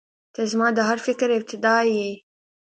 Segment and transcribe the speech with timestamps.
[0.33, 2.09] •ته زما د هر فکر ابتدا یې.